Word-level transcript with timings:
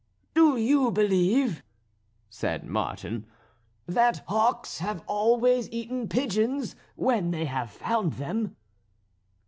"Do 0.33 0.57
you 0.57 0.89
believe," 0.89 1.61
said 2.27 2.63
Martin, 2.63 3.27
"that 3.85 4.23
hawks 4.27 4.79
have 4.79 5.03
always 5.05 5.69
eaten 5.71 6.09
pigeons 6.09 6.75
when 6.95 7.29
they 7.29 7.45
have 7.45 7.69
found 7.69 8.13
them?" 8.13 8.55